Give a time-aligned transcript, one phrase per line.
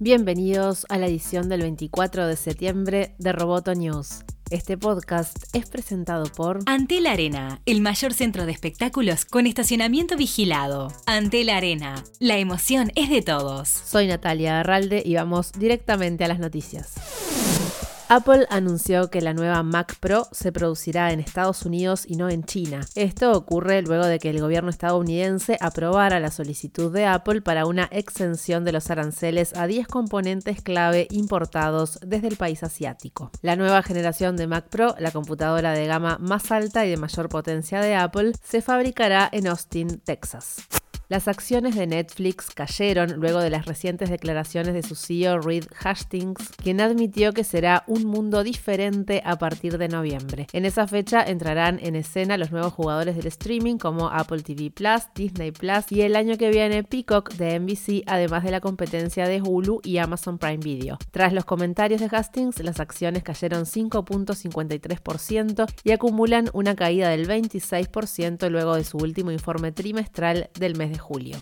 [0.00, 4.20] Bienvenidos a la edición del 24 de septiembre de Roboto News.
[4.48, 10.92] Este podcast es presentado por Antel Arena, el mayor centro de espectáculos con estacionamiento vigilado.
[11.06, 13.68] Antel Arena, la emoción es de todos.
[13.68, 16.94] Soy Natalia Arralde y vamos directamente a las noticias.
[18.10, 22.42] Apple anunció que la nueva Mac Pro se producirá en Estados Unidos y no en
[22.42, 22.80] China.
[22.94, 27.84] Esto ocurre luego de que el gobierno estadounidense aprobara la solicitud de Apple para una
[27.92, 33.30] exención de los aranceles a 10 componentes clave importados desde el país asiático.
[33.42, 37.28] La nueva generación de Mac Pro, la computadora de gama más alta y de mayor
[37.28, 40.66] potencia de Apple, se fabricará en Austin, Texas.
[41.10, 46.50] Las acciones de Netflix cayeron luego de las recientes declaraciones de su CEO Reed Hastings,
[46.62, 50.48] quien admitió que será un mundo diferente a partir de noviembre.
[50.52, 55.04] En esa fecha entrarán en escena los nuevos jugadores del streaming como Apple TV Plus,
[55.14, 59.40] Disney Plus y el año que viene Peacock de NBC, además de la competencia de
[59.40, 60.98] Hulu y Amazon Prime Video.
[61.10, 68.50] Tras los comentarios de Hastings, las acciones cayeron 5.53% y acumulan una caída del 26%
[68.50, 71.38] luego de su último informe trimestral del mes de julio.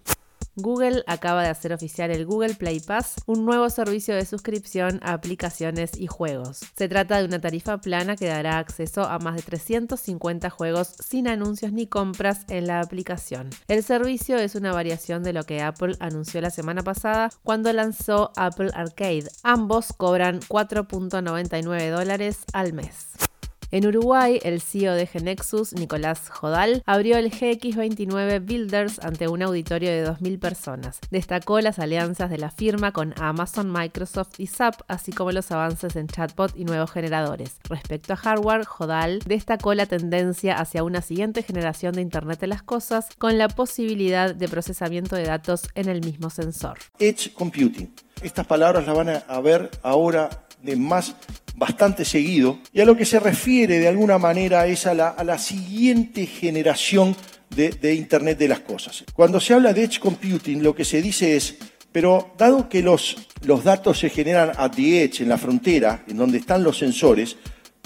[0.58, 5.12] Google acaba de hacer oficial el Google Play Pass, un nuevo servicio de suscripción a
[5.12, 6.60] aplicaciones y juegos.
[6.74, 11.28] Se trata de una tarifa plana que dará acceso a más de 350 juegos sin
[11.28, 13.50] anuncios ni compras en la aplicación.
[13.68, 18.32] El servicio es una variación de lo que Apple anunció la semana pasada cuando lanzó
[18.36, 19.28] Apple Arcade.
[19.42, 23.25] Ambos cobran 4.99 dólares al mes.
[23.72, 29.90] En Uruguay, el CEO de Genexus, Nicolás Jodal, abrió el GX29 Builders ante un auditorio
[29.90, 31.00] de 2.000 personas.
[31.10, 35.96] Destacó las alianzas de la firma con Amazon, Microsoft y SAP, así como los avances
[35.96, 37.56] en chatbot y nuevos generadores.
[37.68, 42.62] Respecto a hardware, Jodal destacó la tendencia hacia una siguiente generación de Internet de las
[42.62, 46.78] Cosas con la posibilidad de procesamiento de datos en el mismo sensor.
[47.00, 47.92] Edge Computing.
[48.22, 51.14] Estas palabras las van a ver ahora de más
[51.56, 56.26] bastante seguido, y a lo que se refiere de alguna manera es a la, siguiente
[56.26, 57.16] generación
[57.50, 59.04] de, Internet de las Cosas.
[59.14, 61.56] Cuando se habla de Edge Computing, lo que se dice es,
[61.90, 66.18] pero dado que los, los datos se generan a the edge, en la frontera, en
[66.18, 67.36] donde están los sensores,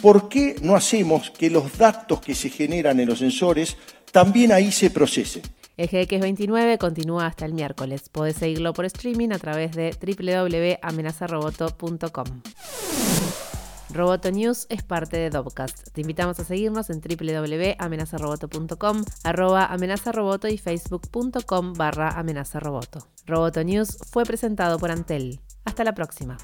[0.03, 3.77] ¿por qué no hacemos que los datos que se generan en los sensores
[4.11, 5.43] también ahí se procesen?
[5.77, 8.09] El GX29 continúa hasta el miércoles.
[8.11, 12.43] Podés seguirlo por streaming a través de www.amenazaroboto.com.
[13.93, 15.91] Roboto News es parte de Dobcast.
[15.93, 23.07] Te invitamos a seguirnos en www.amenazaroboto.com, arroba amenazaroboto y facebook.com barra amenazaroboto.
[23.27, 25.41] Roboto News fue presentado por Antel.
[25.65, 26.37] Hasta la próxima.